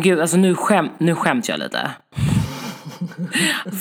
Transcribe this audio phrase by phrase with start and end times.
[0.00, 1.90] Men gud, alltså nu, skäm, nu skämt jag lite.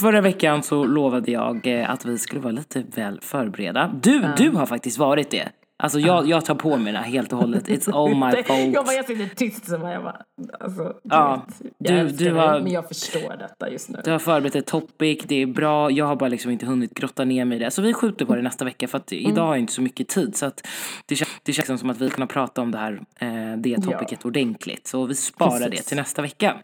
[0.02, 3.92] Förra veckan så lovade jag eh, att vi skulle vara lite väl förberedda.
[4.02, 5.50] Du, du har faktiskt varit det.
[5.84, 7.68] Alltså jag, jag tar på mig det här helt och hållet.
[7.68, 8.74] It's all my fault.
[8.74, 10.22] Jag bara, jag sitter tyst så bara, jag bara,
[10.60, 11.46] alltså, du Ja,
[11.80, 14.02] vet, jag du- du har- men jag förstår detta just nu.
[14.04, 15.92] Du har förberett ett topic, det är bra.
[15.92, 17.72] Jag har bara liksom inte hunnit grotta ner mig i det.
[17.72, 19.32] Så vi skjuter på det nästa vecka för att Mm.
[19.32, 20.36] idag jag inte så mycket tid.
[20.36, 20.68] Så att
[21.06, 24.26] det, känns, det känns som att vi kan prata om det här, eh, det topicet
[24.26, 24.88] ordentligt.
[24.88, 25.80] Så vi sparar Precis.
[25.80, 26.56] det till nästa vecka.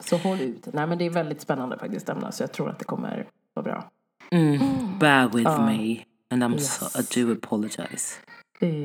[0.00, 0.68] Så håll ut.
[0.72, 3.64] Nej men det är väldigt spännande faktiskt ämne så jag tror att det kommer vara
[3.64, 3.84] bra.
[4.30, 4.58] Mm.
[4.98, 5.96] Bear with me.
[6.30, 6.78] And I'm Yes.
[6.78, 8.16] so, I do apologize.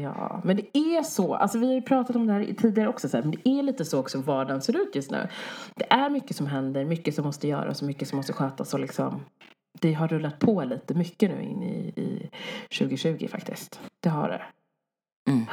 [0.02, 1.36] Ja, men det är så.
[1.36, 3.64] Alltså vi har ju pratat om det här tidigare också, så här, men det är
[3.64, 5.28] lite så också vardagen ser ut just nu.
[5.76, 8.80] Det är mycket som händer, mycket som måste göras och mycket som måste skötas och
[8.80, 9.22] liksom
[9.80, 12.30] det har rullat på lite mycket nu in i, i
[12.80, 13.80] 2020 faktiskt.
[14.00, 14.42] Det har det.
[15.32, 15.46] Mm.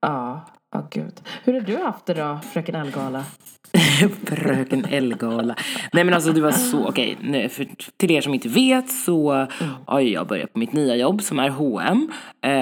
[0.00, 1.20] Ja, ja gud.
[1.44, 3.24] Hur har du haft det då, fröken Elgala?
[4.24, 5.56] Fröken Elgala.
[5.92, 9.46] Nej men alltså det var så, okej, nej, för till er som inte vet så
[9.86, 12.12] har ju jag börjat på mitt nya jobb som är H&M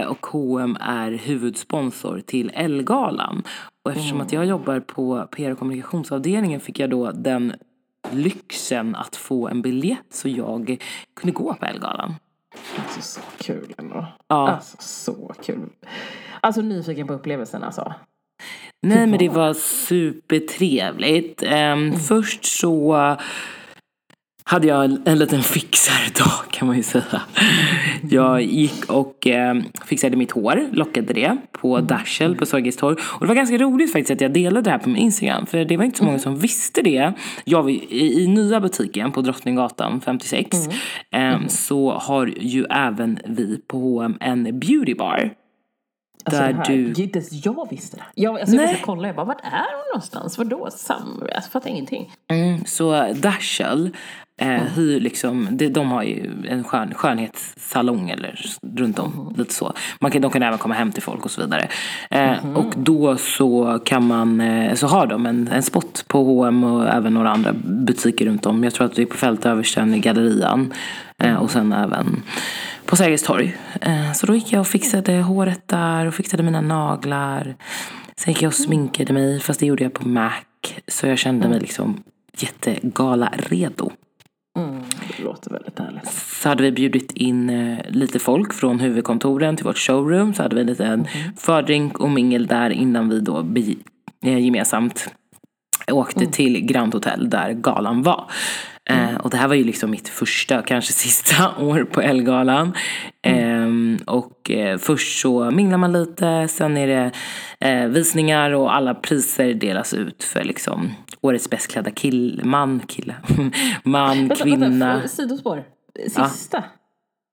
[0.09, 3.43] och H&M är huvudsponsor till Elgalan.
[3.83, 7.53] Och eftersom att jag jobbar på PR och kommunikationsavdelningen fick jag då den
[8.11, 10.83] lyxen att få en biljett så jag
[11.17, 12.15] kunde gå på Elgalan.
[12.77, 14.07] Alltså så kul ändå.
[14.29, 14.49] Ja.
[14.49, 15.69] Alltså så kul.
[16.41, 17.95] Alltså nyfiken på upplevelsen alltså.
[18.83, 21.43] Nej men det var supertrevligt.
[21.43, 22.97] Ehm, Först så
[24.45, 27.23] hade jag en, en liten fixardag kan man ju säga.
[28.11, 32.97] Jag gick och eh, fixade mitt hår, lockade det på Dashel på Sergels torg.
[33.01, 35.47] Och det var ganska roligt faktiskt att jag delade det här på min Instagram.
[35.47, 37.13] För det var inte så många som visste det.
[37.45, 40.69] Jag, i, I nya butiken på Drottninggatan 56
[41.13, 45.31] ehm, så har ju även vi på H&M en beautybar.
[46.25, 48.03] Alltså Där här, du- Inte ens jag visste det.
[48.15, 50.39] Jag, alltså jag kolla, jag bara vart är hon någonstans?
[50.39, 50.69] Vadå?
[50.71, 51.23] Sam?
[51.35, 52.13] Jag fattar ingenting.
[52.29, 53.91] Mm, så Dashel
[54.41, 58.41] eh, hyr liksom, de, de har ju en skön, skönhetssalong eller
[58.77, 59.73] runt om, lite så.
[60.01, 61.69] Man kan, de kan även komma hem till folk och så vidare.
[62.11, 66.65] Eh, Och då så kan man, eh, så har de en, en spot på H&M
[66.65, 68.65] och även några andra butiker runt om.
[68.65, 70.73] Jag tror att det är på Fältöversten i Gallerian
[71.19, 72.23] eh, och sen även
[72.89, 73.57] på Sergels torg.
[73.81, 77.57] Eh, så då gick jag och fixade håret där och fixade mina naglar.
[78.17, 80.33] Sen gick jag och sminkade mig, fast det gjorde jag på Mac.
[80.89, 82.03] Så jag kände mig liksom
[82.39, 83.91] jättegala redo.
[84.59, 86.13] Mm, det låter väldigt härligt.
[86.13, 90.35] Så hade vi bjudit in eh, lite folk från huvudkontoren till vårt showroom.
[90.35, 93.47] Så hade vi en fördrink och mingel där innan vi då
[94.25, 95.09] eh, gemensamt
[95.93, 98.31] åkte till Grand Hotel där galan var.
[98.89, 102.73] Eh, och det här var ju liksom mitt första, kanske sista år på Elgalan.
[104.07, 107.13] Och eh, först så minglar man lite, sen är det
[107.69, 110.91] eh, visningar och alla priser delas ut för liksom
[111.21, 113.15] årets bäst klädda kill, man, kille,
[113.83, 114.69] man, Vänta, kvinna.
[114.69, 115.65] vänta, sidospår.
[116.09, 116.65] Sista?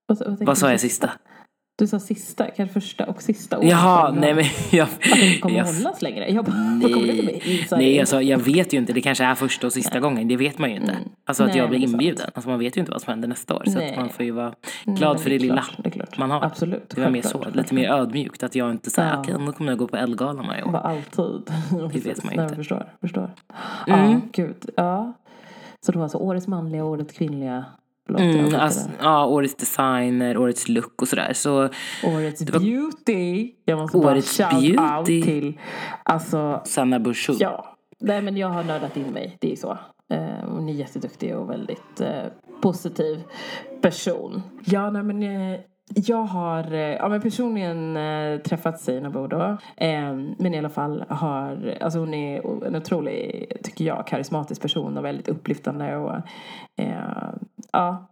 [0.06, 1.10] Vad, vad, tänkte Vad sa jag sista?
[1.78, 3.70] Du sa sista, kanske första och sista året.
[3.70, 4.84] Jaha, nej men jag...
[4.84, 6.30] Att det kommer jag hållas längre.
[6.30, 7.42] Jag bara, vad kommer det bli?
[7.46, 8.92] nej, Så nej alltså, jag vet ju inte.
[8.92, 10.28] Det kanske är första och sista gången.
[10.28, 10.96] Det vet man ju inte.
[11.24, 12.30] Alltså att Nej, jag blir det inbjuden.
[12.34, 13.62] Alltså man vet ju inte vad som händer nästa år.
[13.66, 13.90] Så Nej.
[13.90, 14.54] att man får ju vara
[14.84, 16.44] Nej, glad för det, är lilla det man har.
[16.44, 16.90] Absolut.
[16.94, 17.44] Det var mer så.
[17.52, 18.42] Lite mer ödmjukt.
[18.42, 19.20] Att jag inte säger Ja.
[19.20, 20.72] okej nu kommer jag gå på Elgalan i år.
[20.72, 21.52] Bara alltid.
[21.92, 22.54] Det vet man ju Nej, inte.
[22.54, 22.92] jag förstår.
[23.00, 23.30] förstår.
[23.86, 24.10] Mm.
[24.12, 24.70] Ja, gud.
[24.76, 25.12] Ja.
[25.80, 27.64] Så det var alltså årets manliga och årets kvinnliga.
[28.08, 31.32] Mm, alltså, ja, årets designer, årets look och sådär.
[31.32, 31.68] Så
[32.04, 33.52] Årets var- beauty.
[33.64, 34.96] Jag måste Årets bara shout beauty.
[34.98, 35.60] out till.
[36.02, 37.40] Alltså, Sanna Burshoot.
[37.40, 37.72] ja.
[38.00, 39.36] Nej men jag har nördat in mig.
[39.40, 39.78] Det är så.
[40.12, 42.22] Eh, hon är jätteduktig och väldigt eh,
[42.62, 43.22] positiv
[43.82, 44.42] person.
[44.64, 45.60] Ja, nej men eh,
[45.94, 49.36] jag har eh, ja, men personligen eh, träffat Sina Bodo.
[49.76, 54.98] Eh, men i alla fall har, alltså hon är en otrolig, tycker jag, karismatisk person
[54.98, 56.14] och väldigt upplyftande och
[56.76, 57.32] eh,
[57.72, 58.06] ja,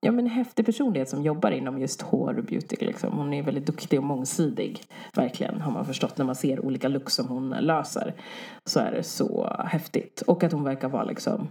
[0.00, 2.76] ja, men en häftig personlighet som jobbar inom just hår och beauty.
[2.80, 3.12] Liksom.
[3.12, 4.82] Hon är väldigt duktig och mångsidig.
[5.14, 8.14] Verkligen har man förstått när man ser olika looks som hon löser.
[8.64, 10.22] Så är det så häftigt.
[10.26, 11.48] Och att hon verkar vara liksom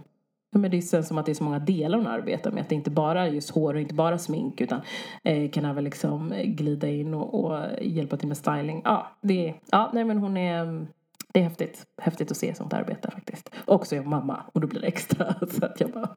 [0.52, 2.60] men det känns som att det är så många delar hon arbetar med.
[2.60, 4.60] Att det inte bara är just hår och inte bara smink.
[4.60, 4.80] Utan
[5.24, 8.82] eh, kan även liksom glida in och, och hjälpa till med styling.
[8.84, 10.62] Ja, det ja, nej men hon är...
[10.62, 10.86] Mm,
[11.32, 11.82] det är häftigt.
[12.02, 13.50] Häftigt att se sånt arbete faktiskt.
[13.64, 15.34] Och så är jag mamma och då blir det extra.
[15.50, 16.08] Så att jag bara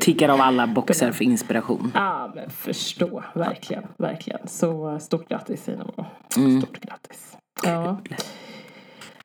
[0.00, 1.92] Tickar av alla boxar för inspiration.
[1.94, 3.24] Ja, men förstå.
[3.34, 4.48] Verkligen, verkligen.
[4.48, 5.86] Så stort grattis Sina.
[6.36, 6.60] Mm.
[6.60, 7.36] Stort grattis.
[7.64, 7.98] Ja.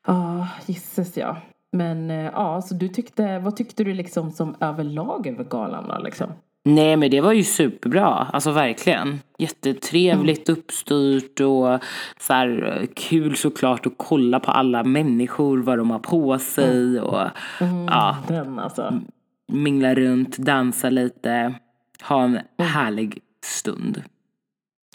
[0.07, 1.37] Ja, gisses ja.
[1.71, 6.03] Men eh, ja, så du tyckte, vad tyckte du liksom som överlag över galan då
[6.03, 6.27] liksom?
[6.65, 9.19] Nej men det var ju superbra, alltså verkligen.
[9.37, 10.59] Jättetrevligt Mm.
[10.59, 11.79] uppstyrt och
[12.19, 17.27] så här, kul såklart att kolla på alla människor, vad de har på sig och
[17.87, 19.01] ja, Den alltså.
[19.51, 21.53] mingla runt, dansa lite,
[22.01, 22.39] ha Mm.
[22.57, 24.03] en härlig stund.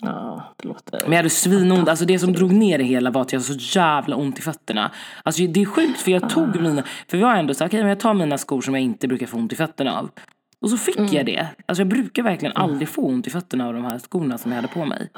[0.03, 1.00] Ja, det låter...
[1.03, 3.53] Men jag hade svinont, alltså det som drog ner det hela var att jag hade
[3.61, 4.91] så jävla ont i fötterna.
[5.23, 7.81] Alltså det är sjukt för jag tog mina, för vi var ändå så här, okej
[7.81, 10.11] men jag tar mina skor som jag inte brukar få ont i fötterna av.
[10.60, 11.49] Och så fick jag det.
[11.66, 14.56] Alltså jag brukar verkligen aldrig få ont i fötterna av de här skorna som jag
[14.56, 15.10] hade på mig.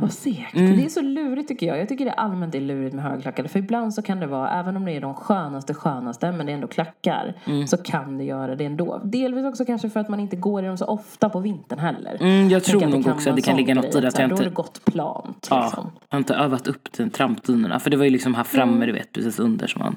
[0.00, 0.54] Vad segt.
[0.54, 0.76] Mm.
[0.76, 1.78] Det är så lurigt tycker jag.
[1.78, 3.48] Jag tycker det allmänt är lurigt med högklackade.
[3.48, 6.52] För ibland så kan det vara, även om det är de skönaste skönaste, men det
[6.52, 7.34] är ändå klackar.
[7.44, 7.66] Mm.
[7.66, 9.00] Så kan det göra det ändå.
[9.04, 12.16] Delvis också kanske för att man inte går i dem så ofta på vintern heller.
[12.20, 14.08] Mm, jag tror nog också att det kan ligga något i det.
[14.08, 15.90] Att Då har inte, det gått plant ja, liksom.
[16.08, 17.80] jag har inte övat upp den trampdynorna.
[17.80, 18.86] För det var ju liksom här framme, Mm.
[18.86, 19.66] du vet, precis under.
[19.66, 19.96] Som man,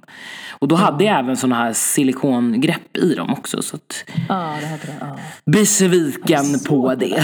[0.60, 3.62] och då hade jag även såna här silikongrepp i dem också.
[3.62, 4.96] Så att, Ja, det hade det.
[5.00, 5.16] Ja.
[5.46, 7.20] besviken på det.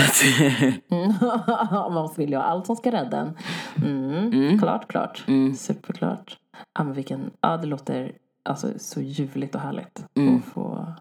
[0.92, 1.14] Mm.
[1.94, 3.38] Man vill ju ha allt som ska rädda en.
[3.86, 4.60] Mm.
[4.60, 5.24] Klart, klart.
[5.28, 5.56] Mm.
[5.56, 6.38] Superklart.
[6.78, 8.12] Ja, men vilken, ja, det låter
[8.44, 10.36] alltså, så ljuvligt och härligt Mm.
[10.36, 10.94] att få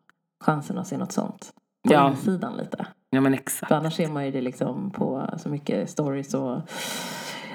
[0.44, 1.50] chansen att se något sånt.
[1.88, 2.10] På Ja.
[2.10, 2.86] insidan lite.
[3.10, 3.68] ja men exakt.
[3.68, 6.60] För annars ser man ju det liksom på så mycket stories och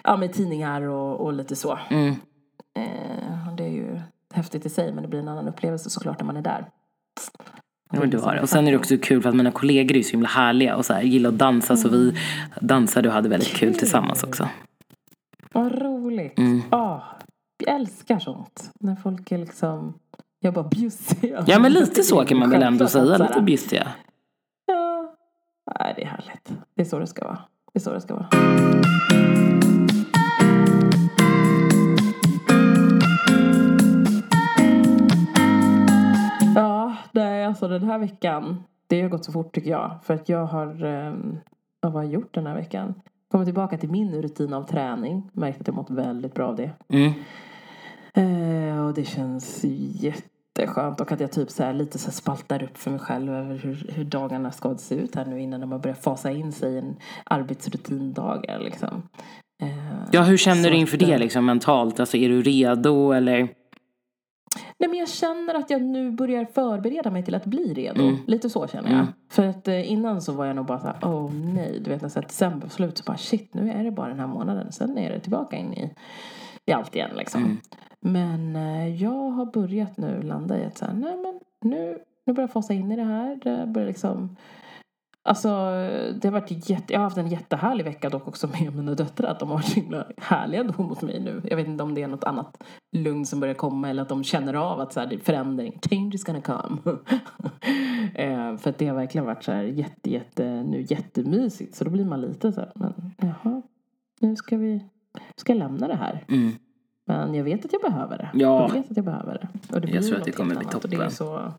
[0.04, 1.80] ja, med tidningar och, och lite så.
[1.90, 2.16] Mm.
[2.76, 4.02] Eh, det är ju
[4.34, 6.70] häftigt i sig men det blir en annan upplevelse såklart när man är där.
[7.92, 8.42] Du har det.
[8.42, 10.86] Och sen är det också kul för att mina kollegor är så himla härliga och
[10.86, 11.78] så här, gillar att dansa.
[11.78, 12.14] Så vi
[12.62, 14.50] dansade och hade väldigt kul tillsammans också.
[15.54, 16.38] Vad roligt.
[16.38, 16.62] Mm.
[16.70, 17.00] Ah,
[17.66, 18.72] jag älskar sånt.
[18.80, 19.94] När folk är liksom,
[20.40, 21.44] jag bara bjussiga.
[21.48, 23.18] Ja men lite så kan man väl ändå säga.
[23.18, 23.88] Lite bjussiga.
[24.66, 25.16] Ja.
[25.80, 26.52] Nej, det är härligt.
[26.76, 27.40] Det är så det ska vara.
[27.74, 28.28] Det är så det ska vara.
[37.80, 38.64] Den här veckan.
[38.88, 40.00] Det har gått så fort tycker jag.
[40.04, 41.40] För att jag har, um,
[41.80, 42.94] vad har jag gjort den här veckan?
[43.32, 45.30] Kommit tillbaka till min rutin av träning.
[45.34, 46.72] Märkt att jag mått väldigt bra av det.
[46.90, 47.14] Mm.
[48.14, 49.64] Eh, och det känns
[49.94, 51.02] jätteskönt.
[51.02, 53.56] Och att jag typ så här, lite så här spaltar upp för mig själv över
[53.56, 56.78] hur, hur dagarna ska se ut här nu innan man börjar fasa in sig i
[56.78, 59.10] en arbetsrutindagar liksom.
[59.62, 62.00] Eh, Ja hur känner du inför det eh, liksom mentalt?
[62.00, 63.61] Alltså är du redo eller?
[64.82, 68.02] Nej men jag känner att jag nu börjar förbereda mig till att bli redo.
[68.02, 68.18] Mm.
[68.28, 69.00] Lite så känner jag.
[69.00, 69.14] Mm.
[69.30, 71.80] För att eh, innan så var jag nog bara så här, åh oh, nej.
[71.82, 74.28] Du vet när så december slut så bara shit nu är det bara den här
[74.28, 74.72] månaden.
[74.72, 75.94] Sen är det tillbaka in i,
[76.66, 77.44] i allt igen liksom.
[77.44, 77.58] Mm.
[78.00, 81.40] Men eh, jag har börjat nu landa i att så här, nej men
[81.72, 83.40] nu, nu börjar jag fasa in i det här.
[83.44, 84.38] Det börjar liksom
[85.24, 85.50] Alltså
[86.22, 89.32] det har varit jätte, jag har haft en jättehärlig vecka dock också med mina döttrar.
[89.32, 91.42] Att de har varit så himla härliga då mot mig nu.
[91.50, 94.24] Jag vet inte om det är något annat lugn som börjar komma eller att de
[94.24, 96.78] känner av att så här, det är förändring, change is gonna come.
[98.16, 101.76] eh, för att det har verkligen varit så här jätte, jätte, nu jättemysigt.
[101.76, 103.62] Så då blir man lite så här, men jaha,
[104.20, 104.86] nu ska vi,
[105.36, 106.26] ska jag lämna det här.
[106.30, 106.52] Mm.
[107.06, 108.30] Men jag vet att jag behöver det.
[108.34, 108.62] Ja.
[108.62, 109.76] Jag vet att jag behöver det.
[109.76, 110.84] Och det Jag blir tror att det kommer bli annat.
[110.84, 111.12] Och det är toppen.
[111.12, 111.52] så,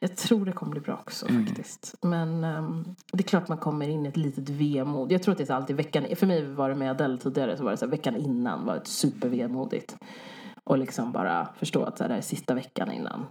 [0.00, 1.46] jag tror det kommer bli bra också Mm.
[1.46, 1.94] faktiskt.
[2.00, 5.12] Men ehm, det är klart man kommer in i ett litet vemod.
[5.12, 7.64] Jag tror att det är alltid veckan, för mig var det med Adele tidigare så
[7.64, 9.96] var det så här, veckan innan var ett supervemodigt.
[10.64, 13.26] Och liksom bara förstå att så här, det här är sista veckan innan.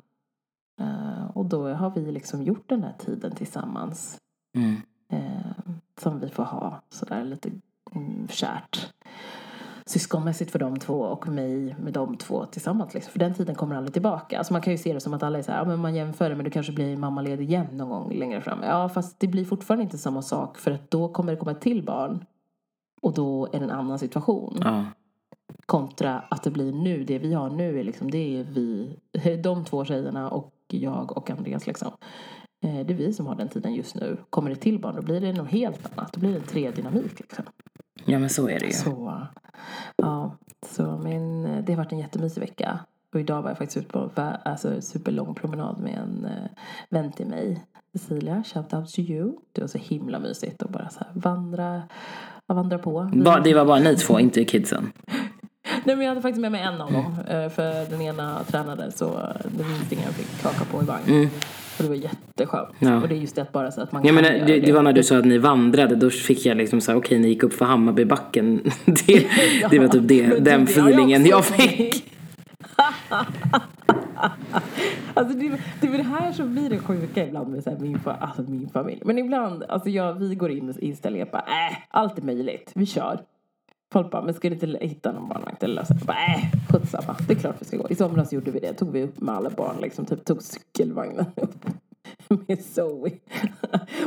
[0.82, 4.18] Eh, och då har vi liksom gjort den här tiden tillsammans.
[4.58, 4.82] Mm.
[5.10, 7.52] Eh, som vi får ha sådär lite
[7.96, 8.94] mm, kärt.
[9.86, 12.94] Syskonmässigt för de två och mig med de två tillsammans.
[12.94, 13.12] Liksom.
[13.12, 14.38] För den tiden kommer aldrig tillbaka.
[14.38, 15.96] Alltså man kan ju se det som att alla är så här, ja, men man
[15.96, 18.60] jämför det men du kanske blir mammaledig igen någon gång längre fram.
[18.64, 21.62] Ja fast det blir fortfarande inte samma sak för att då kommer det komma ett
[21.62, 22.26] till barn.
[23.02, 24.58] Och då är det en annan situation.
[24.62, 24.86] Ja.
[25.66, 28.96] Kontra att det blir nu, det vi har nu är liksom, det är vi,
[29.44, 31.92] de två tjejerna och jag och Andreas liksom.
[32.64, 34.18] Eh, Det är vi som har den tiden just nu.
[34.30, 36.14] Kommer det till barn då blir det något helt annat.
[36.14, 37.46] Då blir det en tredynamik liksom.
[38.06, 38.72] ja men så är det ju.
[38.72, 39.22] Så,
[39.96, 40.38] ja.
[40.66, 42.80] Så men eh, det har varit en jättemysig vecka.
[43.14, 44.10] Och idag var jag faktiskt ute på
[44.46, 46.48] alltså, superlång promenad med en uh,
[46.90, 47.64] vän till mig.
[47.94, 49.34] Cecilia, shout out to you.
[49.52, 51.82] Det var så himla mysigt att bara så här vandra,
[52.48, 53.12] vandra på.
[53.14, 54.92] Ba, det var bara ni två, inte kidsen.
[55.86, 57.16] Nej men jag hade faktiskt med mig en av dem.
[57.28, 59.20] eh, För den ena tränade så
[59.58, 61.04] den minstingen fick haka på i vagn.
[61.08, 61.30] Mm.
[61.78, 62.70] Och det var jätteskönt.
[62.80, 63.02] Ja.
[63.02, 64.60] Och det är just det att bara så att man Jag kan menar, göra det,
[64.60, 67.28] det var när du sa att ni vandrade, då fick jag liksom säga okej ni
[67.28, 68.62] gick upp för Hammarbybacken.
[68.86, 69.28] Det,
[69.72, 71.60] det var typ det, Men den jag feelingen jag mig.
[71.68, 72.10] fick.
[75.14, 78.00] Alltså det, det är det här som blir det sjuka ibland med så här min,
[78.06, 79.02] alltså min familj.
[79.06, 82.86] Men ibland, alltså jag, vi går in med inställningen bara, äh, allt är möjligt, vi
[82.86, 83.20] kör.
[83.94, 86.06] Folk bara, men ska du inte hitta någon barnvakt eller lösa det?
[86.06, 87.16] Bara, äh, skitsamma.
[87.28, 87.90] det är klart vi ska gå.
[87.90, 91.26] I somras gjorde vi det, tog vi upp med alla barn liksom, typ tog cykelvagnen
[91.36, 91.66] upp.
[92.48, 93.12] med Zoe.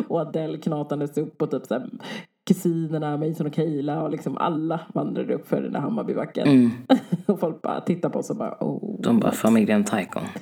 [0.09, 1.91] och Adele knatandes upp och typ såhär
[2.47, 6.49] kusinerna Mason och Kayla och liksom alla vandrade upp för den där Hammarbybacken.
[6.49, 6.71] Mm.
[7.27, 9.01] och folk bara tittar på oss och bara oh.
[9.01, 10.23] De bara, familjen Taikon.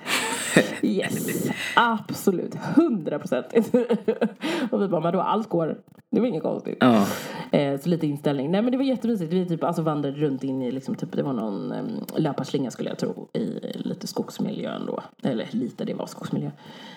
[0.83, 2.55] Yes, absolut.
[2.55, 3.47] Hundra procent.
[4.71, 5.79] och vi bara, men då allt går.
[6.11, 6.77] Det var inget konstigt.
[6.81, 7.07] Ja.
[7.53, 8.51] Eh, så lite inställning.
[8.51, 9.33] Nej men det var jättemysigt.
[9.33, 12.89] Vi typ alltså vandrade runt in i liksom, typ, det var någon um, löparslinga skulle
[12.89, 13.29] jag tro.
[13.33, 15.01] I lite skogsmiljön då.
[15.23, 16.51] Eller lite, det var skogsmiljö.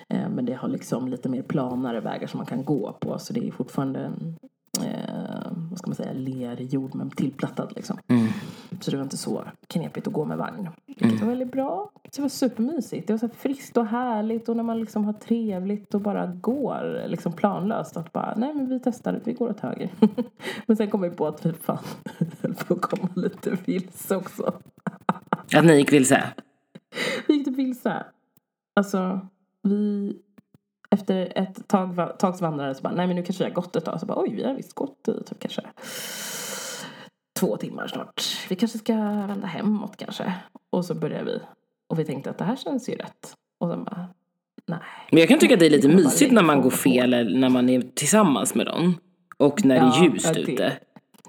[0.09, 3.19] Eh, men det har liksom lite mer planare vägar som man kan gå på.
[3.19, 4.37] Så det är fortfarande en,
[4.83, 7.97] eh, vad ska man säga, lerjord men tillplattad liksom.
[8.07, 8.27] Mm.
[8.79, 10.69] Så det var inte så knepigt att gå med vagn.
[10.85, 11.91] Vilket var väldigt bra.
[12.15, 13.07] Det var supermysigt.
[13.07, 17.03] Det var så friskt och härligt och när man liksom har trevligt och bara går
[17.07, 17.97] liksom planlöst.
[17.97, 19.89] Att bara, nej men vi testar, vi går åt höger.
[20.65, 21.83] men sen kom vi på att vi fan
[22.41, 24.53] höll på att komma lite vilse också.
[25.55, 26.23] Att ni gick vilse?
[27.27, 28.05] Vi gick typ vilse.
[28.75, 29.27] Alltså,
[29.63, 30.15] vi...
[30.89, 33.85] Efter ett tag, tags vandrare så bara, nej men nu kanske vi har gått ett
[33.85, 33.99] tag.
[33.99, 35.61] Så bara, oj vi har visst gått i typ kanske
[37.39, 38.23] två timmar snart.
[38.49, 38.93] Vi kanske ska
[39.27, 40.33] vända hemåt kanske.
[40.69, 41.39] Och så började vi.
[41.87, 43.33] Och vi tänkte att det här känns ju rätt.
[43.59, 44.07] Och sen bara,
[44.67, 44.79] nej.
[45.11, 47.49] Men jag kan tycka att det är lite mysigt när man går fel eller när
[47.49, 48.93] man är tillsammans med någon.
[49.37, 50.73] Och när det Ja, är ljust det- ute.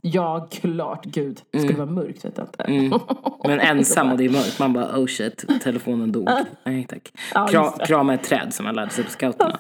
[0.02, 1.05] Ja, klart.
[1.05, 1.40] Gud.
[1.49, 2.62] Skulle det vara mörkt vet jag inte.
[2.62, 3.00] Mm.
[3.45, 4.59] Men ensam och det är mörkt.
[4.59, 6.28] Man bara oh shit, telefonen dog.
[6.64, 7.12] Nej tack.
[7.35, 7.87] Ja, Kra, det.
[7.87, 9.59] krama ett träd som man lärde sig på scouterna.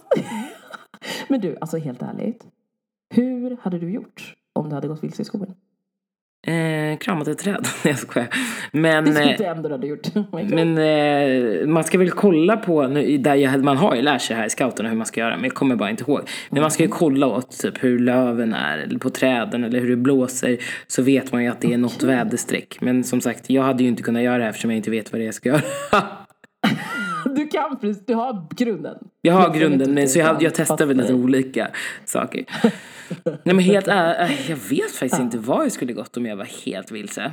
[1.28, 2.46] Men du, alltså helt ärligt.
[3.14, 5.54] Hur hade du gjort om du hade gått vilse i skogen?
[6.46, 7.60] Eh, kramat ett träd.
[7.84, 8.28] Nej jag skojar.
[8.72, 10.06] Men, Det skulle eh, ändå du hade gjort.
[10.32, 14.36] men eh, man ska väl kolla på, nu, där jag, man har ju lärt sig
[14.36, 16.20] här i scouterna hur man ska göra men jag kommer bara inte ihåg.
[16.50, 19.90] Men man ska ju kolla åt typ hur löven är eller på träden eller hur
[19.90, 22.80] det blåser så vet man ju att det är något väderstreck.
[22.80, 25.12] Men som sagt, jag hade ju inte kunnat göra det här eftersom jag inte vet
[25.12, 25.62] vad det är jag ska göra.
[27.58, 28.98] Du kan precis, du har grunden.
[29.22, 31.70] Jag har grunden men så jag, jag testar väl lite olika
[32.04, 32.44] saker.
[33.24, 36.64] Nej men helt ärligt, jag vet faktiskt inte vad jag skulle gått om jag var
[36.66, 37.32] helt vilse.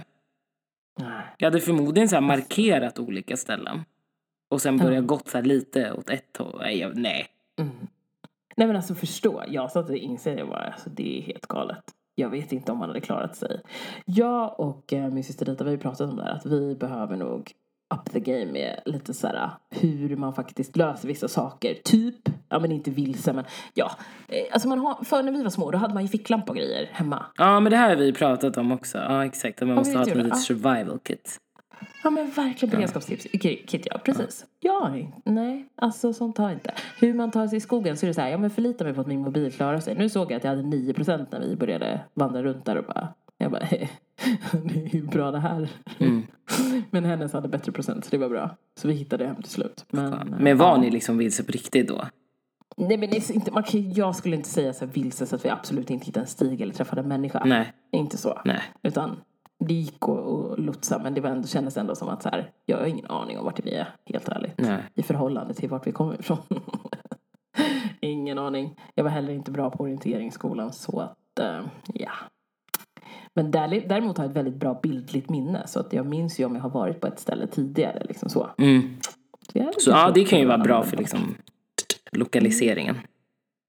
[1.37, 3.81] Jag hade förmodligen så markerat olika ställen.
[4.49, 6.57] Och sen börjat gått så lite åt ett håll.
[6.59, 7.27] Nej, jag, nej.
[8.57, 11.83] Nej men alltså förstå, jag satt och inser det bara, alltså det är helt galet.
[12.15, 13.61] Jag vet inte om man hade klarat sig.
[14.05, 16.75] Jag och eh, min syster Rita, vi har ju pratat om det här, att vi
[16.75, 17.53] behöver nog
[17.93, 21.73] up the game med lite så här hur man faktiskt löser vissa saker.
[21.83, 22.15] Typ,
[22.49, 23.91] ja men inte vilse men ja.
[24.27, 26.57] Eh, Alltså man har, för när vi var små då hade man ju ficklampa och
[26.57, 27.25] grejer hemma.
[27.37, 28.97] Ja men det här har vi pratat om också.
[28.97, 30.35] Ja exakt, man Ja, måste ha ett litet Ja.
[30.35, 31.37] survival kit.
[32.03, 33.25] Ja men verkligen beredskapstips.
[33.25, 34.45] Ki- Kit ja, precis.
[34.59, 36.73] Ja, nej, alltså sånt har inte.
[36.99, 38.93] Hur man tar sig i skogen så är det så här, ja men förlita mig
[38.93, 39.95] på att min mobil klarar sig.
[39.95, 43.07] Nu såg jag att jag hade 9% när vi började vandra runt där och bara,
[43.37, 43.59] jag bara,
[44.63, 45.69] det är ju bra det här.
[45.97, 46.23] Mm.
[46.91, 48.55] men hennes hade bättre procent så det var bra.
[48.75, 49.85] Så vi hittade hem till slut.
[49.89, 50.77] Men, Men var ja.
[50.77, 52.05] ni liksom vilse på riktigt då?
[52.77, 55.89] Nej men inte, man kan, jag skulle inte säga så vilse så att vi absolut
[55.89, 57.43] inte hittade en stig eller träffade en människa.
[57.45, 58.41] Nej, Inte så.
[58.45, 58.61] nej.
[58.83, 59.15] Utan
[59.59, 62.51] det gick att att lotsa men det var ändå, kändes ändå som att så här,
[62.65, 64.53] jag har ingen aning om vart vi är, helt ärligt.
[64.57, 64.83] Nej.
[64.95, 66.37] I förhållande till vart vi kommer ifrån.
[67.99, 68.79] ingen aning.
[68.95, 71.61] Jag var heller inte bra på orienteringsskolan så att, eh.
[73.35, 76.45] Men där, däremot har jag ett väldigt bra bildligt minne så att jag minns ju
[76.45, 78.49] om jag har varit på ett ställe tidigare liksom så.
[78.57, 78.97] Mm.
[79.53, 81.35] Så, Så ja, det kan ju vara bra för liksom
[82.11, 82.95] lokaliseringen.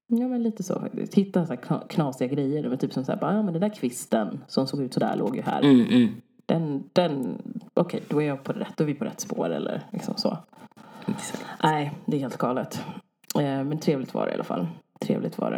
[0.07, 1.13] Ja men lite så faktiskt.
[1.13, 2.69] Hitta så här kna- knasiga grejer.
[2.69, 5.15] Men typ som så här, bara, ja men den där kvisten som såg ut sådär
[5.15, 5.61] låg ju här.
[5.61, 6.09] Mm, mm.
[6.45, 7.41] Den, den,
[7.73, 10.37] okej då är jag på rätt, då är vi på rätt spår eller liksom så.
[11.07, 11.45] Exakt.
[11.63, 12.81] Nej, det är helt galet.
[13.35, 14.67] Eh, men trevligt var det i alla fall.
[14.99, 15.57] Trevligt var det.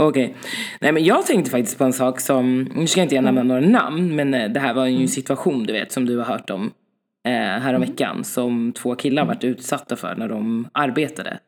[0.00, 0.36] Okej.
[0.80, 3.42] Nej men jag tänkte faktiskt på en sak som, nu ska jag inte jag nämna
[3.42, 6.24] några namn, men eh, det här var ju en situation du vet som du har
[6.24, 6.72] hört om
[7.24, 11.38] eh, häromveckan som två killar varit utsatta för när de arbetade.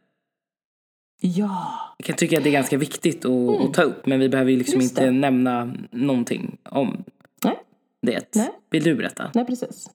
[1.20, 4.28] Ja, Jag kan tycka att det är ganska viktigt att, att ta upp men vi
[4.28, 7.04] behöver ju liksom inte nämna någonting om
[7.44, 7.58] nej,
[8.02, 8.36] det.
[8.36, 8.50] Nej.
[8.70, 9.30] Vill du berätta?
[9.34, 9.90] nej precis.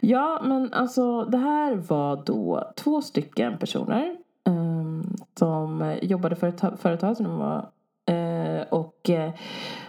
[0.00, 4.16] Ja, men alltså det här var då två stycken personer
[5.38, 7.68] som jobbade för ett ta- företag som de var
[8.10, 9.32] eh, och eh,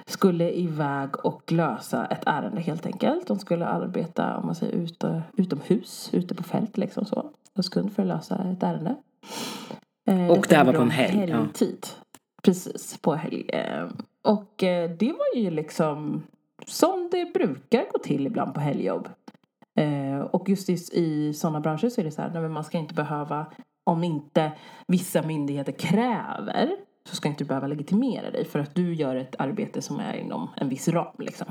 [0.05, 3.27] skulle iväg och lösa ett ärende helt enkelt.
[3.27, 7.29] De skulle arbeta, om man säger ute, utomhus, ute på fält liksom så.
[7.53, 8.95] En sekund för att lösa ett ärende.
[10.07, 11.37] Eh, Och det här var på en helg, ja.
[11.37, 11.87] Helgtid.
[12.43, 13.49] Precis, på helg.
[13.49, 13.85] Eh,
[14.23, 16.23] Och eh, det var ju liksom
[16.65, 19.09] som det brukar gå till ibland på helgjobb.
[19.79, 22.93] Eh, Och just i, sådana branscher så är det så här, nej, man ska inte
[22.93, 23.45] behöva,
[23.87, 24.51] om inte
[24.87, 26.75] vissa myndigheter kräver,
[27.09, 30.13] så ska inte du behöva legitimera dig för att du gör ett arbete som är
[30.13, 31.47] inom en viss ram liksom.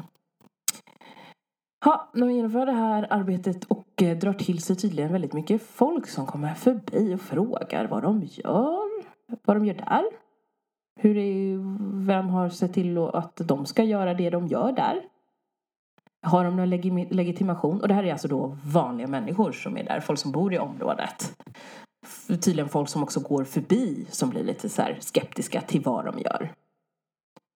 [1.85, 6.09] Ja, de genomför det här arbetet och eh, drar till sig tydligen väldigt mycket folk
[6.09, 9.05] som kommer förbi och frågar vad de gör.
[9.45, 10.05] Vad de gör där.
[11.01, 11.59] Hur är,
[12.07, 15.03] vem har sett till att de ska göra det de gör där?
[16.23, 16.71] Har de någon
[17.11, 17.81] legitimation?
[17.81, 20.01] Och det här är alltså då vanliga människor som är där.
[20.01, 21.37] Folk som bor i området.
[22.29, 26.19] Tydligen folk som också går förbi som blir lite så här skeptiska till vad de
[26.19, 26.53] gör.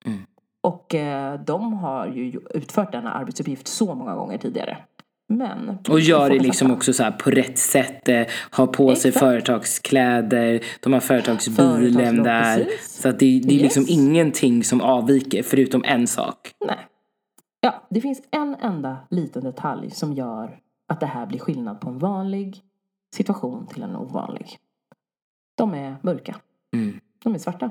[0.04, 0.19] Mm.
[0.62, 4.78] Och eh, de har ju utfört denna arbetsuppgift så många gånger tidigare.
[5.28, 5.78] Men...
[5.88, 8.09] Och gör det liksom också så här på rätt sätt.
[8.09, 9.25] eh, Har på sig Exakt.
[9.26, 10.61] företagskläder.
[10.80, 12.64] De har företagsbilen där.
[12.64, 13.00] precis.
[13.02, 13.90] Så att det, det är liksom Yes.
[13.90, 16.50] ingenting som avviker förutom en sak.
[16.66, 16.78] Nej.
[17.61, 21.88] Ja, det finns en enda liten detalj som gör att det här blir skillnad på
[21.88, 22.61] en vanlig
[23.14, 24.58] situation till en ovanlig.
[25.56, 26.36] De är mörka.
[26.76, 27.00] Mm.
[27.22, 27.70] De är svarta.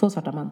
[0.00, 0.50] Två svarta män.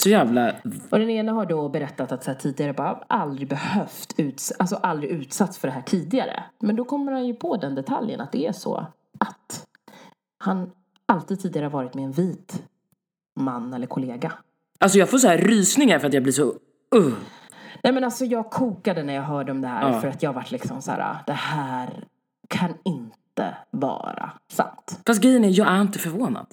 [0.00, 0.54] Så jävla...
[0.90, 4.76] Och den ena har då berättat att så här, tidigare bara aldrig behövt uts- alltså
[4.76, 6.44] aldrig utsatts för det här tidigare.
[6.58, 8.86] Men då kommer han ju på den detaljen att det är så
[9.20, 9.66] att
[10.38, 10.70] han
[11.06, 12.62] alltid tidigare varit med en vit
[13.40, 14.32] man eller kollega.
[14.80, 16.44] Alltså jag får så här rysningar för att jag blir så...
[16.96, 17.14] Uh.
[17.82, 20.00] Nej men alltså jag kokade när jag hörde om det här Ja.
[20.00, 22.04] för att jag vart liksom så här, det här
[22.48, 25.00] kan inte vara sant.
[25.06, 26.46] Fast grejen är, jag är inte förvånad.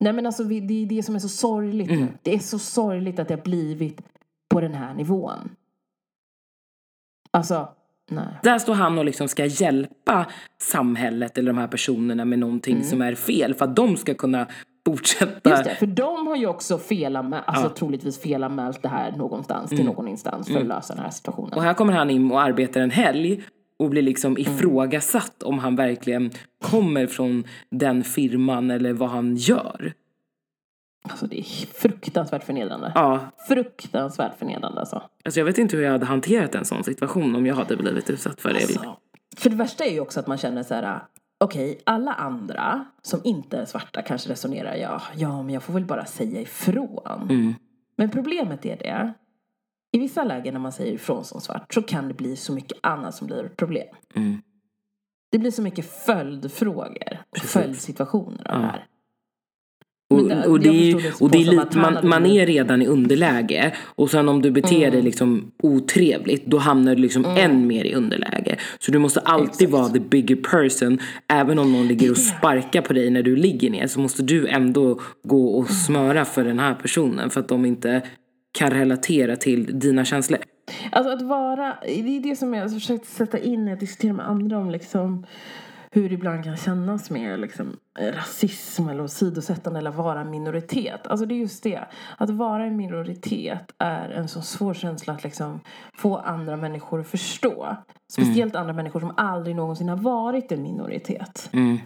[0.00, 2.00] Nej men alltså det är det som är så sorgligt Mm.
[2.04, 2.12] nu.
[2.22, 4.00] Det är så sorgligt att det har blivit
[4.48, 5.48] på den här nivån.
[7.30, 7.68] Alltså,
[8.10, 8.26] nej.
[8.42, 10.26] Där står han och liksom ska hjälpa
[10.62, 14.46] samhället eller de här personerna med någonting som är fel för att de ska kunna
[14.86, 15.50] fortsätta.
[15.50, 15.58] Mm.
[15.58, 17.74] Just det, för de har ju också felanmält, alltså Ja.
[17.74, 21.52] troligtvis felanmält det här någonstans till någon instans för att lösa den här situationen.
[21.54, 23.42] Och här kommer han in och arbetar en helg
[23.78, 26.30] och blir liksom ifrågasatt om han verkligen
[26.62, 29.92] kommer från den firman eller vad han gör.
[31.08, 32.92] Alltså det är fruktansvärt förnedrande.
[32.94, 35.02] Ja, Fruktansvärt förnedrande alltså.
[35.24, 38.10] alltså jag vet inte hur jag hade hanterat en sån situation om jag hade blivit
[38.10, 38.56] utsatt för det.
[38.56, 38.96] Alltså,
[39.36, 41.00] för det värsta är ju också att man känner så här.
[41.40, 45.84] Okej, alla andra som inte är svarta kanske resonerar ja, ja, men jag får väl
[45.84, 47.22] bara säga ifrån.
[47.22, 47.54] Mm.
[47.96, 49.12] Men problemet är det.
[49.92, 52.78] I vissa lägen när man säger ifrån som svart så kan det bli så mycket
[52.82, 53.88] annat som blir problem.
[54.14, 54.42] Mm.
[55.32, 57.52] Det blir så mycket följdfrågor och Precis.
[57.52, 58.86] följdssituationer av det här.
[60.10, 64.10] Och, och, det är, och det är lite, man, man är redan i underläge och
[64.10, 64.90] sen om du beter Mm.
[64.90, 68.56] dig liksom otrevligt då hamnar du liksom än mer i underläge.
[68.78, 69.72] Så du måste alltid Exakt.
[69.72, 70.98] vara the bigger person.
[71.28, 74.48] Även om någon ligger och sparkar på dig när du ligger ner så måste du
[74.48, 78.02] ändå gå och smöra för den här personen för att de inte
[78.56, 80.40] kan relatera till dina känslor.
[80.92, 84.12] Alltså att vara, det är det som jag har försökt sätta in när jag diskuterar
[84.12, 85.26] med andra om liksom
[85.90, 91.06] hur det ibland kan kännas med liksom, rasism eller åsidosättande eller vara en minoritet.
[91.06, 91.80] Alltså det är just det.
[92.18, 95.60] Att vara en minoritet är en så svår känsla att liksom
[95.94, 97.76] få andra människor att förstå.
[98.12, 101.50] Speciellt andra människor som aldrig någonsin har varit en minoritet.
[101.52, 101.78] Mm.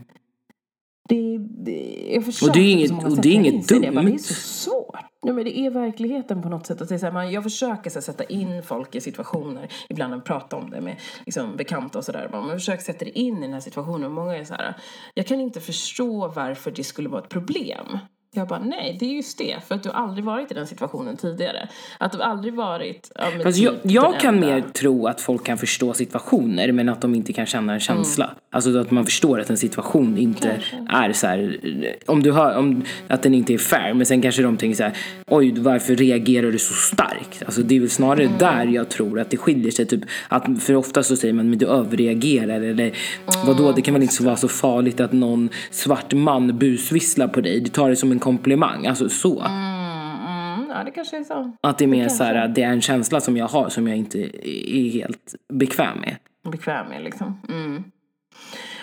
[1.09, 3.91] Det, det, jag försöker Och det är inget- och det är inget inse Det, bara,
[3.93, 4.19] det är dumt.
[4.19, 4.97] så svårt.
[5.23, 6.81] Nej, men det är verkligheten på något sätt.
[6.81, 9.69] Att det är så här, man, jag försöker så här, sätta in folk i situationer.
[9.89, 12.29] Ibland när jag pratar om det med liksom, bekanta och sådär.
[12.33, 14.05] Man försöker sätta det in i den här situationen.
[14.05, 14.75] Och många är så här,
[15.15, 17.99] jag kan inte förstå varför det skulle vara ett problem.
[18.35, 19.57] Jag bara, nej, det är just det.
[19.69, 21.69] För att du har aldrig varit i den situationen tidigare.
[21.99, 23.13] Att du aldrig varit...
[23.15, 24.47] Ja, typ jag, jag kan enda.
[24.47, 28.25] mer tro att folk kan förstå situationer men att de inte kan känna en känsla.
[28.25, 28.37] Mm.
[28.53, 31.59] Alltså att man förstår att en situation inte är så här,
[32.07, 34.83] om du hör, om, att den inte är fair men sen kanske de tänker så
[34.83, 37.43] här, oj varför reagerar du så starkt?
[37.47, 38.39] Alltså det är väl snarare Mm.
[38.39, 39.87] där jag tror att det skiljer sig.
[39.87, 43.47] Typ, att för ofta så säger man men du överreagerar eller Mm.
[43.47, 47.41] vadå det kan väl inte så vara så farligt att någon svart man busvisslar på
[47.41, 47.61] dig.
[47.61, 48.87] Du tar det som en komplimang.
[48.87, 49.41] Alltså så.
[49.41, 51.53] Mm, ja, det kanske är så.
[51.61, 52.17] Att det är mer kanske.
[52.19, 55.99] så här, det är en känsla som jag har som jag inte är helt bekväm
[55.99, 56.17] med.
[56.53, 57.41] bekväm med liksom.
[57.49, 57.85] Mm.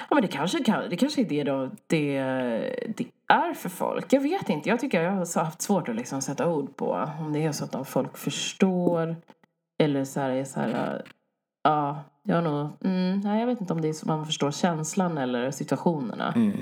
[0.10, 2.20] Ja men det kanske, kan, det kanske är det då det,
[2.98, 4.14] det är för folk.
[4.14, 4.70] Jag vet inte.
[4.70, 7.66] Jag tycker jag har haft svårt att liksom sätta ord på om det är så
[7.66, 9.16] att folk förstår
[9.80, 11.04] eller så här är så här
[11.64, 14.52] ja, jag har nog, mm, nej jag vet inte om det är så man förstår
[14.52, 16.34] känslan eller situationerna.
[16.36, 16.62] Mm.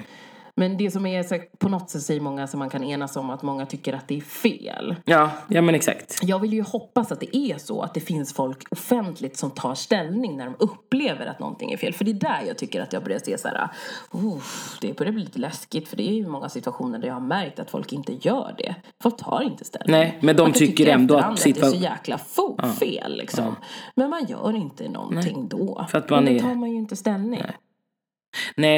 [0.58, 3.30] Men det som är så på något sätt säger många som man kan enas om
[3.30, 4.96] att många tycker att det är fel.
[5.06, 6.20] Ja, ja men exakt.
[6.22, 9.76] Jag vill ju hoppas att det är så att det finns folk offentligt som tar
[9.76, 11.94] ställning när de upplever att någonting är fel.
[11.94, 13.70] För det är där jag tycker att jag börjar se så här,
[14.12, 14.38] oh,
[14.82, 15.88] det börjar bli lite läskigt.
[15.88, 18.76] För det är ju många situationer där jag har märkt att folk inte gör det.
[19.04, 19.92] Folk tar inte ställning.
[19.92, 23.56] Nej, men de tycker tycka i ändå att det är så jäkla fo- fel liksom.
[23.96, 25.86] Men man gör inte någonting då.
[25.90, 27.40] För att man Men då är- tar man ju inte ställning.
[27.44, 27.56] Nej,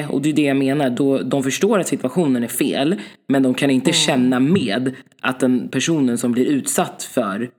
[0.10, 0.90] och det är det jag menar.
[0.90, 2.96] Då, de förstår att situationen är fel,
[3.28, 4.92] men de kan inte känna med
[5.22, 7.50] att den personen som blir utsatt för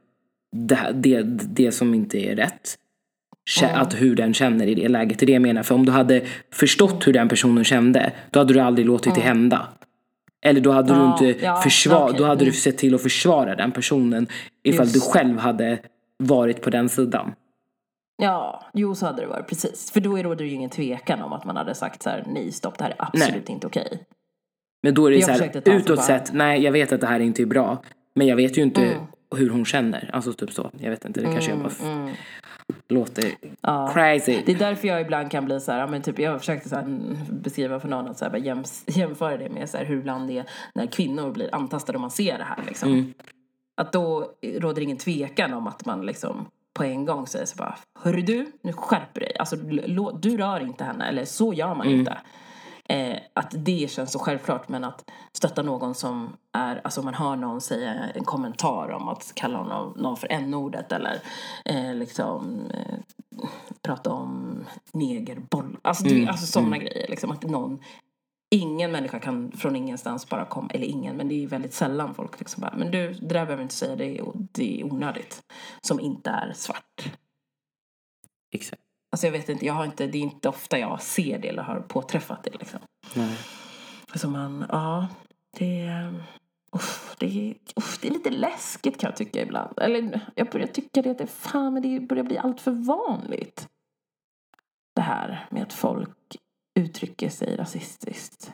[0.56, 1.22] det, det,
[1.54, 2.74] det som inte är rätt.
[3.74, 5.18] Att hur den känner i det läget.
[5.18, 5.62] Det är det jag menar.
[5.62, 9.20] För om du hade förstått hur den personen kände, då hade du aldrig låtit det
[9.20, 9.68] hända.
[10.44, 12.18] Eller då hade Ja, du inte ja, försvar, okej.
[12.18, 12.54] då hade du Mm.
[12.54, 14.26] sett till att försvara den personen
[14.64, 15.78] ifall Just du själv hade
[16.18, 17.32] varit på den sidan.
[18.22, 19.90] Ja, jo så hade det varit precis.
[19.90, 22.52] För då råder det ju ingen tvekan om att man hade sagt så här, nej
[22.52, 24.02] stopp det här är absolut inte okej.
[24.82, 27.20] Men då är det Jag så här, utåt sett, nej jag vet att det här
[27.20, 27.82] inte är bra.
[28.14, 29.04] Men jag vet ju inte Mm.
[29.36, 30.10] hur hon känner.
[30.12, 30.70] Alltså typ så.
[30.78, 32.14] Jag vet inte, det kanske jag bara Mm.
[32.88, 33.24] låter
[33.60, 33.90] Ja.
[33.94, 34.42] crazy.
[34.46, 36.74] Det är därför jag ibland kan bli så här, ja, men typ, jag försökte så
[36.76, 40.28] här, mm, beskriva för någon att så här, jämföra det med så här, hur ibland
[40.28, 42.58] det är när kvinnor blir antastade och man ser det här.
[42.66, 42.92] Liksom.
[42.92, 43.14] Mm.
[43.80, 46.46] Att då råder ingen tvekan om att man liksom
[46.78, 49.36] på en gång säger så bara, hörru du, nu skärper dig.
[49.38, 49.56] Alltså,
[50.18, 51.98] du rör inte henne, eller så gör man Mm.
[51.98, 52.18] inte.
[52.90, 57.36] Eh, att det känns så självklart, men att stötta någon som är, alltså man hör
[57.36, 61.20] någon säga en kommentar om att kalla någon, någon för n-ordet eller
[61.64, 62.94] eh, liksom eh,
[63.82, 65.76] prata om negerboll.
[65.82, 67.08] Alltså, Mm, alltså sådana grejer.
[67.08, 67.78] Liksom, att någon,
[68.50, 72.38] ingen människa kan från ingenstans bara komma, eller ingen, men det är väldigt sällan folk
[72.38, 75.42] liksom bara, men du, det där behöver inte säga, det är, det är onödigt.
[75.80, 77.12] Som inte är svart.
[78.54, 78.82] Exakt.
[79.12, 81.62] Alltså jag vet inte, jag har inte, det är inte ofta jag ser det eller
[81.62, 82.80] har påträffat det liksom.
[83.14, 83.38] Nej.
[84.10, 85.08] Alltså man, ja,
[85.58, 85.88] det,
[86.72, 89.78] uff, det, är- uff, det är lite läskigt kan jag tycka ibland.
[89.78, 93.68] Eller jag börjar tycka det att det, fan, men det börjar bli allt för vanligt.
[94.94, 96.36] Det här med att folk
[96.78, 98.52] uttrycker sig rasistiskt.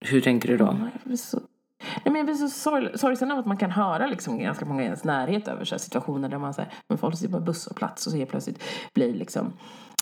[0.00, 0.64] Hur tänker du då?
[0.64, 1.36] Ja, jag blir så,
[1.80, 4.82] nej, men jag blir så sorg- sorgsen av att man kan höra liksom ganska många
[4.82, 8.06] i ens närhet över så här situationer där man säger, men folk sitter på busshållplats
[8.06, 8.62] och så helt plötsligt
[8.94, 9.52] blir liksom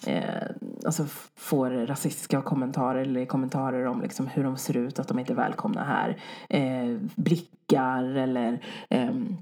[0.06, 0.42] eh,
[0.86, 5.32] alltså får rasistiska kommentarer eller kommentarer om liksom hur de ser ut, att de inte
[5.32, 6.16] är välkomna här.
[6.48, 9.36] Eh, blickar eller ehm,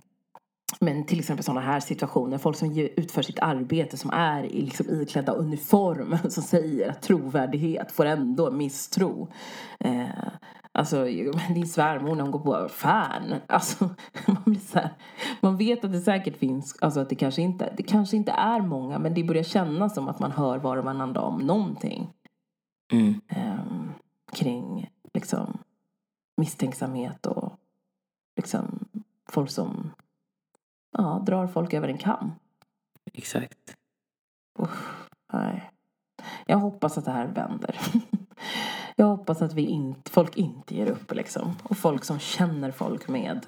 [0.80, 4.86] men till exempel sådana här situationer, folk som utför sitt arbete som är i liksom
[4.90, 9.28] iklädda uniform som säger att trovärdighet får ändå misstro.
[9.80, 10.06] Eh,
[10.72, 11.04] alltså
[11.54, 13.40] din svärmor när hon går på affären.
[13.46, 13.90] Alltså,
[14.26, 14.90] man, blir så här,
[15.40, 18.60] man vet att det säkert finns, alltså att det kanske inte, det kanske inte är
[18.60, 22.12] många men det börjar kännas som att man hör var och varannan dag om någonting
[22.92, 23.20] Mm.
[23.28, 23.92] ehm,
[24.32, 25.58] kring liksom
[26.36, 27.52] misstänksamhet och
[28.36, 28.78] liksom
[29.28, 29.90] folk som
[30.96, 32.32] ja, drar folk över en kam.
[33.12, 33.76] Exakt.
[34.58, 35.70] Usch, nej.
[36.46, 37.80] Jag hoppas att det här vänder.
[38.96, 41.54] Jag hoppas att vi inte, folk inte ger upp liksom.
[41.62, 43.46] Och folk som känner folk med,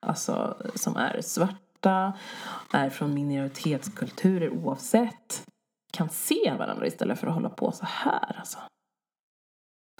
[0.00, 2.12] alltså som är svarta,
[2.72, 5.44] är från minoritetskulturer oavsett,
[5.92, 8.58] kan se varandra istället för att hålla på så här alltså.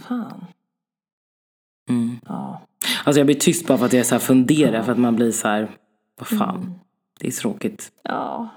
[0.02, 0.46] Fan.
[1.90, 2.20] Mm.
[2.26, 2.60] Ja.
[3.04, 5.32] Alltså jag blir tyst bara för att jag så här funderar för att man blir
[5.32, 5.76] så här,
[6.30, 6.74] vad fan, Mm.
[7.20, 7.92] det är tråkigt.
[8.02, 8.48] Ja.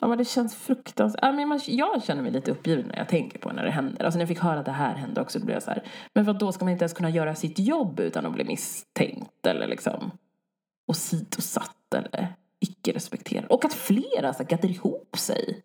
[0.00, 1.18] Ja men det känns fruktansvärt.
[1.22, 4.04] Ja, men man, jag känner mig lite uppgiven när jag tänker på när det händer.
[4.04, 5.82] Alltså när jag fick höra att det här hände också, blev jag så här.
[6.14, 9.46] Men för då ska man inte ens kunna göra sitt jobb utan att bli misstänkt
[9.46, 10.10] eller liksom
[10.86, 12.28] åsidosatt eller
[12.60, 13.44] icke respekterad.
[13.44, 15.62] Och att flera så gaddar ihop sig.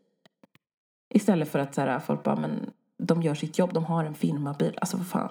[1.13, 4.15] Istället för att så här, folk bara, men de gör sitt jobb, de har en
[4.15, 4.77] firmabil.
[4.81, 5.29] Alltså vad fan.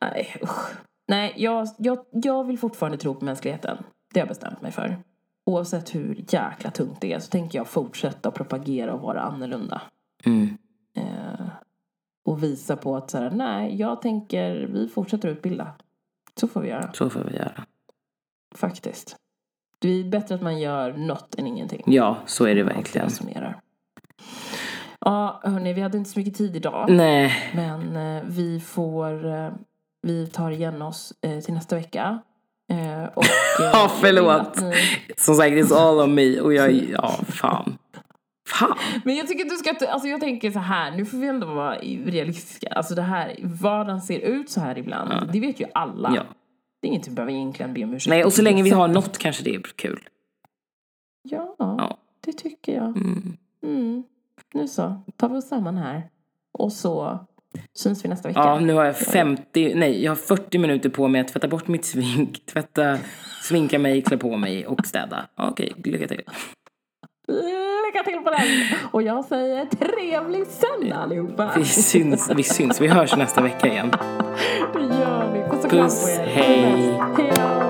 [0.00, 0.70] Nej, usch.
[1.08, 3.78] Nej, jag, jag, jag vill fortfarande tro på mänskligheten.
[4.14, 4.98] Det har jag bestämt mig för.
[5.46, 9.82] Oavsett hur jäkla tungt det är så tänker jag fortsätta propagera och vara annorlunda.
[10.24, 10.58] Mm.
[10.96, 11.46] Eh,
[12.24, 15.72] och visa på att så här, nej, jag tänker, vi fortsätter utbilda.
[16.40, 17.64] Så får vi göra, Så får vi göra.
[18.54, 19.16] faktiskt.
[19.78, 21.82] Det är bättre att man gör något än ingenting.
[21.86, 23.06] Ja, så är det verkligen.
[23.06, 23.60] resonerar.
[25.00, 26.86] Ja, hörni, vi hade inte så mycket tid idag.
[26.90, 29.50] Nej, Men eh, vi får, eh,
[30.02, 32.18] vi tar igen oss eh, till nästa vecka.
[32.70, 33.24] Eh, och,
[33.60, 34.22] eh, Ja, förlåt.
[34.24, 36.40] vill att ni- som sagt, it's all on me.
[36.40, 37.78] Och jag, ja, fan.
[38.48, 38.78] Fan.
[39.04, 41.46] Men jag tycker att du ska, alltså jag tänker så här, nu får vi ändå
[41.46, 41.74] vara
[42.06, 42.68] realistiska.
[42.68, 46.12] Alltså det här, vardagen ser ut så här ibland, det vet ju alla.
[46.16, 46.22] Ja.
[46.82, 48.88] Det är inget vi behöver egentligen be om ursäkt Nej, och så länge vi har
[48.98, 50.08] något kanske det är kul.
[51.22, 51.98] Ja, Ja.
[52.24, 52.84] det tycker jag.
[52.96, 53.36] Mm.
[53.62, 54.02] Mm.
[54.54, 56.02] Nu så, tar vi oss samman här.
[56.52, 57.18] Och så
[57.78, 58.40] syns vi nästa vecka.
[58.40, 61.68] Ja, nu har jag 50, nej, jag har 40 minuter på mig att tvätta bort
[61.68, 62.98] mitt smink, tvätta,
[63.42, 65.26] sminka mig, klä på mig och städa.
[65.36, 66.22] Okej, lycka till.
[67.86, 68.40] Lycka till på den!
[68.90, 71.52] Och jag säger trevlig söndag allihopa!
[71.56, 73.90] Vi syns, vi syns, vi hörs nästa vecka igen.
[74.72, 75.40] Det gör vi.
[75.50, 76.26] Puss och kram på er.
[76.26, 77.00] hej.
[77.16, 77.67] Hej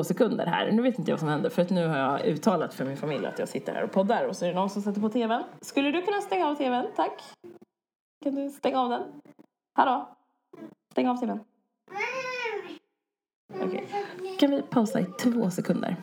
[0.00, 0.72] två sekunder här.
[0.72, 2.96] Nu vet inte jag vad som händer för att nu har jag uttalat för min
[2.96, 5.08] familj att jag sitter här och poddar och så är det någon som sätter på
[5.08, 5.42] tvn.
[5.60, 6.86] Skulle du kunna stänga av tvn?
[6.96, 7.22] Tack.
[8.24, 9.02] Kan du stänga av den?
[9.74, 10.08] Hallå?
[10.92, 11.40] Stäng av tvn.
[13.54, 13.66] Okej.
[13.66, 14.36] Okay.
[14.38, 15.96] Kan vi pausa i två sekunder?